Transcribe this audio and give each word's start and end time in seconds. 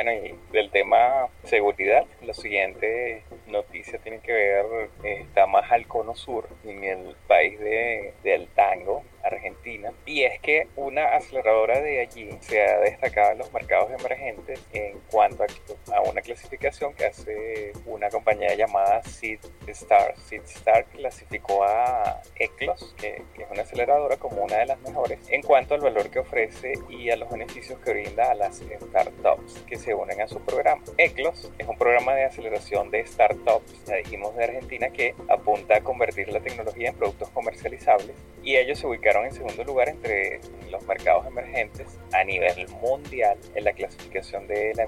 Bueno, 0.00 0.12
y 0.12 0.32
del 0.52 0.70
tema 0.70 1.26
seguridad, 1.42 2.06
la 2.22 2.32
siguiente 2.32 3.24
noticia 3.48 3.98
tiene 3.98 4.20
que 4.20 4.30
ver, 4.30 4.64
eh, 5.02 5.22
está 5.22 5.48
más 5.48 5.72
al 5.72 5.88
cono 5.88 6.14
sur, 6.14 6.48
en 6.64 6.84
el 6.84 7.16
país 7.26 7.58
de, 7.58 8.14
del 8.22 8.46
tango, 8.46 9.02
Argentina, 9.24 9.92
y 10.06 10.22
es 10.22 10.38
que 10.40 10.68
una 10.76 11.16
aceleradora 11.16 11.80
de 11.80 12.00
allí 12.00 12.30
se 12.40 12.62
ha 12.62 12.78
destacado 12.78 13.32
en 13.32 13.38
los 13.38 13.52
mercados 13.52 13.90
emergentes 13.90 14.64
en 14.72 15.00
cuanto 15.10 15.44
a, 15.92 16.00
una 16.02 16.22
clasificación 16.22 16.94
que 16.94 17.06
hace 17.06 17.72
una 17.84 18.08
compañía 18.08 18.54
llamada 18.54 19.02
Seed 19.02 19.40
Star. 19.66 20.14
Seed 20.16 20.42
Star 20.44 20.84
clasificó 20.84 21.64
a 21.64 22.22
Eclos, 22.36 22.94
que, 23.00 23.22
que, 23.34 23.42
es 23.42 23.50
una 23.50 23.62
aceleradora, 23.62 24.16
como 24.16 24.44
una 24.44 24.58
de 24.58 24.66
las 24.66 24.78
mejores 24.80 25.18
en 25.28 25.42
cuanto 25.42 25.74
al 25.74 25.80
valor 25.80 26.08
que 26.08 26.20
ofrece 26.20 26.74
y 26.88 27.10
a 27.10 27.16
los 27.16 27.28
beneficios 27.28 27.80
que 27.80 27.92
brinda 27.92 28.30
a 28.30 28.34
las 28.34 28.58
startups 28.58 29.57
que 29.68 29.76
se 29.76 29.94
unen 29.94 30.20
a 30.20 30.28
su 30.28 30.40
programa. 30.40 30.82
Eclos 30.96 31.50
es 31.58 31.68
un 31.68 31.76
programa 31.76 32.14
de 32.14 32.24
aceleración 32.24 32.90
de 32.90 33.06
startups, 33.06 33.84
ya 33.86 33.96
dijimos 33.96 34.34
de 34.36 34.44
Argentina, 34.44 34.90
que 34.90 35.14
apunta 35.28 35.76
a 35.76 35.80
convertir 35.80 36.28
la 36.28 36.40
tecnología 36.40 36.88
en 36.88 36.94
productos 36.94 37.28
comercializables 37.30 38.16
y 38.42 38.56
ellos 38.56 38.78
se 38.78 38.86
ubicaron 38.86 39.26
en 39.26 39.32
segundo 39.32 39.62
lugar 39.64 39.88
entre 39.88 40.40
los 40.70 40.82
mercados 40.86 41.26
emergentes 41.26 41.98
a 42.12 42.24
nivel 42.24 42.66
mundial 42.80 43.38
en 43.54 43.64
la 43.64 43.72
clasificación 43.72 44.46
de, 44.46 44.72
la, 44.74 44.86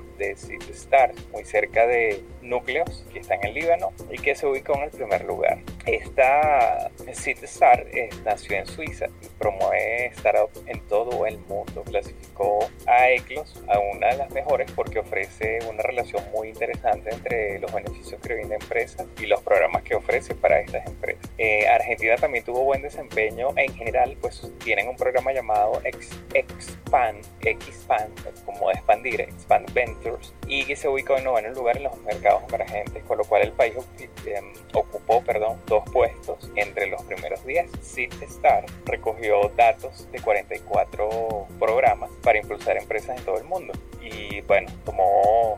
Stars, 0.70 1.28
muy 1.32 1.44
cerca 1.44 1.86
de 1.86 2.22
núcleos 2.42 3.04
que 3.12 3.18
están 3.18 3.38
en 3.44 3.54
Líbano 3.54 3.92
y 4.10 4.18
que 4.18 4.34
se 4.34 4.46
ubicó 4.46 4.74
en 4.76 4.84
el 4.84 4.90
primer 4.90 5.24
lugar. 5.24 5.58
Esta 5.86 6.90
CityStar 7.12 7.86
eh, 7.92 8.10
nació 8.24 8.56
en 8.58 8.66
Suiza 8.66 9.06
y 9.22 9.26
promueve 9.38 10.12
startups 10.14 10.62
en 10.66 10.80
todo 10.88 11.26
el 11.26 11.38
mundo. 11.38 11.82
Clasificó 11.84 12.70
a 12.86 13.10
Eclos 13.10 13.62
a 13.68 13.78
una 13.78 14.08
de 14.08 14.16
las 14.18 14.30
mejores 14.30 14.70
porque 14.72 14.98
ofrece 14.98 15.58
una 15.68 15.82
relación 15.82 16.22
muy 16.32 16.48
interesante 16.48 17.10
entre 17.10 17.58
los 17.58 17.72
beneficios 17.72 18.20
que 18.20 18.34
brinda 18.34 18.56
empresa 18.56 19.04
y 19.20 19.26
los 19.26 19.40
programas 19.40 19.82
que 19.82 19.94
ofrece 19.94 20.34
para 20.34 20.60
estas 20.60 20.86
empresas. 20.86 21.30
Eh, 21.38 21.66
Argentina 21.66 22.16
también 22.16 22.44
tuvo 22.44 22.64
buen 22.64 22.82
desempeño 22.82 23.48
en 23.56 23.74
general 23.74 24.16
pues 24.20 24.40
tienen 24.62 24.88
un 24.88 24.96
programa 24.96 25.32
llamado 25.32 25.80
Expand, 25.84 27.24
Expand, 27.40 28.44
como 28.44 28.70
expandir, 28.70 29.20
Expand 29.22 29.72
Ventures, 29.72 30.34
y 30.46 30.64
que 30.64 30.76
se 30.76 30.88
ubicó 30.88 31.16
en 31.16 31.24
noveno 31.24 31.50
lugar 31.52 31.76
en 31.76 31.84
los 31.84 31.98
mercados 32.02 32.42
emergentes, 32.48 33.02
con 33.04 33.18
lo 33.18 33.24
cual 33.24 33.42
el 33.42 33.52
país 33.52 33.74
em, 34.26 34.52
ocupó 34.74 35.22
perdón, 35.22 35.58
dos 35.70 35.84
puestos 35.90 36.50
entre 36.56 36.88
los 36.88 37.02
primeros 37.04 37.42
10. 37.46 37.70
Star 38.22 38.66
recogió 38.84 39.50
datos 39.56 40.10
de 40.10 40.20
44 40.20 41.46
programas 41.58 42.10
para 42.22 42.38
impulsar 42.38 42.76
empresas 42.76 43.16
en 43.16 43.24
todo 43.24 43.38
el 43.38 43.44
mundo 43.44 43.72
y 44.02 44.40
bueno, 44.42 44.68
tomó 44.84 45.56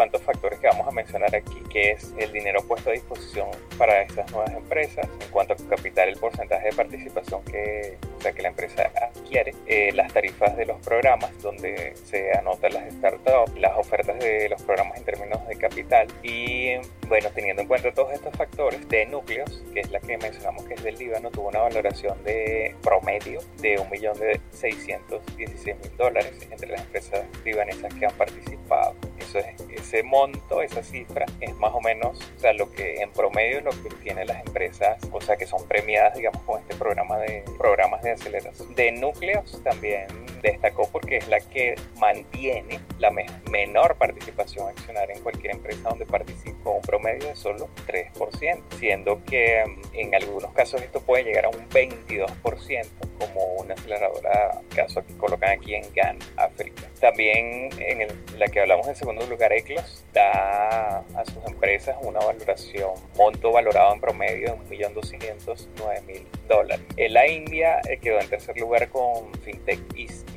cuantos 0.00 0.22
factores 0.22 0.58
que 0.60 0.66
vamos 0.66 0.88
a 0.88 0.92
mencionar 0.92 1.36
aquí, 1.36 1.62
que 1.70 1.90
es 1.90 2.14
el 2.16 2.32
dinero 2.32 2.62
puesto 2.66 2.88
a 2.88 2.94
disposición 2.94 3.50
para 3.76 4.00
estas 4.00 4.32
nuevas 4.32 4.50
empresas, 4.54 5.06
en 5.20 5.30
cuanto 5.30 5.52
a 5.52 5.56
capital, 5.68 6.08
el 6.08 6.16
porcentaje 6.16 6.68
de 6.68 6.72
participación 6.72 7.44
que, 7.44 7.98
o 8.16 8.20
sea, 8.22 8.32
que 8.32 8.40
la 8.40 8.48
empresa 8.48 8.90
adquiere, 8.96 9.54
eh, 9.66 9.92
las 9.92 10.10
tarifas 10.10 10.56
de 10.56 10.64
los 10.64 10.78
programas 10.78 11.38
donde 11.42 11.92
se 11.96 12.32
anotan 12.32 12.72
las 12.72 12.94
startups, 12.94 13.58
las 13.58 13.76
ofertas 13.76 14.18
de 14.20 14.48
los 14.48 14.62
programas 14.62 14.96
en 14.96 15.04
términos 15.04 15.46
de 15.46 15.56
capital 15.56 16.06
y 16.22 16.76
bueno, 17.06 17.28
teniendo 17.34 17.60
en 17.60 17.68
cuenta 17.68 17.92
todos 17.92 18.14
estos 18.14 18.34
factores 18.34 18.88
de 18.88 19.04
núcleos, 19.04 19.62
que 19.74 19.80
es 19.80 19.90
la 19.90 20.00
que 20.00 20.16
mencionamos 20.16 20.64
que 20.64 20.72
es 20.74 20.82
del 20.82 20.94
Líbano, 20.94 21.30
tuvo 21.30 21.48
una 21.48 21.60
valoración 21.60 22.24
de 22.24 22.74
promedio 22.82 23.40
de 23.60 23.76
1.616.000 23.76 25.90
dólares 25.98 26.48
entre 26.50 26.70
las 26.70 26.80
empresas 26.80 27.26
libanesas 27.44 27.92
que 27.92 28.06
han 28.06 28.14
participado. 28.14 29.09
Eso 29.30 29.38
es, 29.38 29.60
ese 29.70 30.02
monto, 30.02 30.60
esa 30.60 30.82
cifra, 30.82 31.24
es 31.40 31.54
más 31.54 31.72
o 31.72 31.80
menos 31.80 32.18
o 32.36 32.40
sea, 32.40 32.52
lo 32.52 32.72
que 32.72 32.96
en 33.00 33.12
promedio 33.12 33.60
lo 33.60 33.70
que 33.70 33.88
tienen 34.02 34.26
las 34.26 34.44
empresas, 34.44 34.98
o 35.12 35.20
sea, 35.20 35.36
que 35.36 35.46
son 35.46 35.68
premiadas, 35.68 36.16
digamos, 36.16 36.42
con 36.42 36.60
este 36.60 36.74
programa 36.74 37.16
de 37.18 37.44
programas 37.56 38.02
de 38.02 38.10
aceleración. 38.10 38.74
De 38.74 38.90
núcleos 38.90 39.62
también 39.62 40.08
destacó 40.42 40.88
porque 40.90 41.18
es 41.18 41.28
la 41.28 41.40
que 41.40 41.74
mantiene 41.98 42.80
la 42.98 43.10
menor 43.50 43.96
participación 43.96 44.68
accionaria 44.68 45.14
en 45.14 45.22
cualquier 45.22 45.54
empresa 45.54 45.88
donde 45.88 46.06
participa 46.06 46.70
un 46.70 46.82
promedio 46.82 47.28
de 47.28 47.36
solo 47.36 47.68
3%, 47.86 48.62
siendo 48.78 49.24
que 49.24 49.64
mm, 49.66 49.96
en 49.96 50.14
algunos 50.14 50.52
casos 50.52 50.82
esto 50.82 51.00
puede 51.00 51.24
llegar 51.24 51.46
a 51.46 51.48
un 51.48 51.68
22% 51.68 52.86
como 53.18 53.44
una 53.54 53.74
aceleradora, 53.74 54.62
caso 54.74 55.04
que 55.04 55.16
colocan 55.16 55.50
aquí 55.50 55.74
en 55.74 55.84
GAN, 55.94 56.18
África. 56.36 56.84
También 57.00 57.70
en 57.78 58.08
la 58.38 58.46
que 58.48 58.60
hablamos 58.60 58.88
en 58.88 58.96
segundo 58.96 59.26
lugar, 59.26 59.52
ECLOS 59.52 60.04
da 60.12 60.98
a 60.98 61.24
sus 61.26 61.44
empresas 61.46 61.96
una 62.02 62.20
valoración, 62.20 62.92
monto 63.16 63.52
valorado 63.52 63.94
en 63.94 64.00
promedio 64.00 64.58
de 64.68 64.78
1.209.000 64.78 66.22
dólares. 66.48 66.84
En 66.96 67.12
la 67.12 67.26
India 67.26 67.80
eh, 67.88 67.98
quedó 67.98 68.20
en 68.20 68.28
tercer 68.28 68.56
lugar 68.58 68.88
con 68.88 69.32
FinTech 69.42 69.80
ISME 69.96 70.29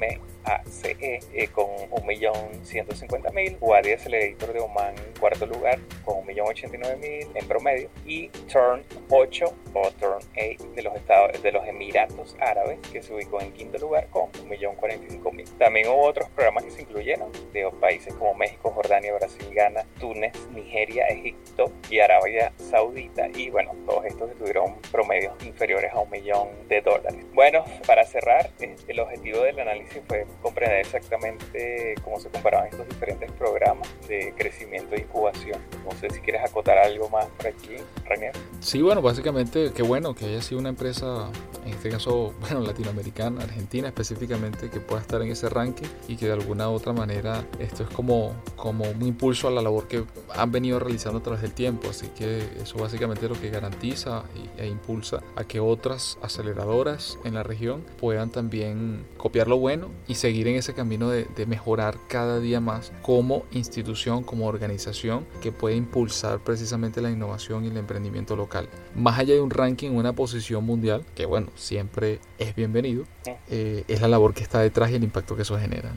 ACE 0.43 1.19
eh, 1.33 1.47
con 1.51 1.67
1.150.000, 1.91 3.57
Wadi 3.59 3.91
Accelerator 3.91 4.53
de 4.53 4.59
Oman 4.59 4.95
en 4.97 5.19
cuarto 5.19 5.45
lugar 5.45 5.79
con 6.03 6.25
1.089.000 6.25 7.27
en 7.33 7.47
promedio. 7.47 7.89
Y 8.05 8.29
Turn 8.51 8.83
8 9.09 9.45
o 9.73 9.91
Turn 9.91 10.19
8 10.35 10.71
de 10.75 10.81
los, 10.81 10.95
estados, 10.95 11.41
de 11.41 11.51
los 11.51 11.65
Emiratos 11.65 12.35
Árabes 12.39 12.79
que 12.91 13.01
se 13.01 13.13
ubicó 13.13 13.41
en 13.41 13.51
quinto 13.53 13.77
lugar 13.77 14.07
con 14.09 14.31
1.045.000. 14.31 15.57
También 15.57 15.87
hubo 15.87 16.01
otros 16.01 16.29
programas 16.29 16.65
que 16.65 16.71
se 16.71 16.81
incluyeron 16.81 17.31
de 17.53 17.69
países 17.79 18.13
como 18.13 18.33
México, 18.33 18.71
Jordania, 18.71 19.13
Brasil, 19.13 19.47
Ghana, 19.53 19.85
Túnez, 19.99 20.33
Nigeria, 20.53 21.05
Egipto 21.07 21.71
y 21.89 21.99
Arabia 21.99 22.53
Saudita. 22.57 23.29
Y 23.33 23.49
bueno, 23.49 23.71
todos 23.85 24.05
estos 24.05 24.33
tuvieron 24.35 24.62
promedios 24.91 25.33
inferiores 25.43 25.91
a 25.93 25.99
un 25.99 26.09
millón 26.09 26.49
de 26.67 26.81
dólares. 26.81 27.25
Bueno, 27.33 27.63
para 27.85 28.05
cerrar, 28.05 28.51
el 28.59 28.99
objetivo 28.99 29.41
del 29.41 29.59
análisis 29.59 30.01
fue 30.07 30.25
comprender 30.41 30.79
exactamente 30.79 31.95
cómo 32.03 32.19
se 32.19 32.29
comparaban 32.29 32.67
estos 32.67 32.87
diferentes 32.87 33.31
programas 33.31 33.87
de 34.07 34.33
crecimiento 34.37 34.95
e 34.95 35.01
incubación. 35.01 35.59
No 35.83 35.91
sé 35.99 36.09
si 36.09 36.19
quieres 36.19 36.43
acotar 36.43 36.77
algo 36.77 37.09
más 37.09 37.25
por 37.37 37.47
aquí, 37.47 37.75
Ranier. 38.05 38.33
Sí, 38.59 38.81
bueno, 38.81 39.01
básicamente 39.01 39.71
qué 39.75 39.83
bueno 39.83 40.13
que 40.15 40.25
haya 40.25 40.41
sido 40.41 40.59
una 40.59 40.69
empresa, 40.69 41.29
en 41.65 41.73
este 41.73 41.89
caso, 41.89 42.33
bueno, 42.39 42.61
latinoamericana, 42.61 43.43
argentina 43.43 43.87
específicamente, 43.87 44.69
que 44.69 44.79
pueda 44.79 45.01
estar 45.01 45.21
en 45.21 45.31
ese 45.31 45.49
ranking 45.49 45.87
y 46.07 46.15
que 46.15 46.27
de 46.27 46.33
alguna 46.33 46.69
u 46.69 46.73
otra 46.73 46.93
manera 46.93 47.45
esto 47.59 47.83
es 47.83 47.89
como, 47.89 48.35
como 48.55 48.85
un 48.85 49.01
impulso 49.01 49.47
a 49.47 49.51
la 49.51 49.61
labor 49.61 49.87
que 49.87 50.03
han 50.35 50.51
venido 50.51 50.79
realizando 50.79 51.19
a 51.19 51.23
través 51.23 51.41
del 51.41 51.53
tiempo. 51.53 51.89
Así 51.89 52.07
que 52.09 52.39
eso 52.61 52.77
básicamente 52.77 53.25
es 53.25 53.31
lo 53.31 53.39
que 53.39 53.49
garantiza 53.49 54.23
e 54.57 54.67
impulsa 54.73 55.21
a 55.35 55.45
que 55.45 55.59
otras 55.59 56.17
aceleradoras 56.21 57.17
en 57.23 57.35
la 57.35 57.43
región 57.43 57.83
puedan 57.99 58.29
también 58.29 59.05
copiar 59.17 59.47
lo 59.47 59.57
bueno 59.57 59.89
y 60.07 60.15
seguir 60.15 60.47
en 60.47 60.55
ese 60.55 60.73
camino 60.73 61.09
de, 61.09 61.27
mejorar 61.45 61.97
cada 62.07 62.39
día 62.39 62.61
más 62.61 62.91
como 63.01 63.43
institución, 63.51 64.23
como 64.23 64.47
organización 64.47 65.25
que 65.41 65.51
puede 65.51 65.75
impulsar 65.75 66.39
precisamente 66.39 67.01
la 67.01 67.11
innovación 67.11 67.65
y 67.65 67.67
el 67.67 67.77
emprendimiento 67.77 68.35
local. 68.35 68.69
Más 68.95 69.19
allá 69.19 69.33
de 69.33 69.41
un 69.41 69.49
ranking, 69.49 69.91
una 69.91 70.13
posición 70.13 70.65
mundial, 70.65 71.03
que 71.15 71.25
bueno, 71.25 71.47
siempre 71.55 72.19
es 72.37 72.55
bienvenido, 72.55 73.03
eh, 73.49 73.83
es 73.87 74.01
la 74.01 74.07
labor 74.07 74.33
que 74.33 74.43
está 74.43 74.59
detrás 74.59 74.91
y 74.91 74.95
el 74.95 75.03
impacto 75.03 75.35
que 75.35 75.41
eso 75.43 75.57
genera. 75.57 75.93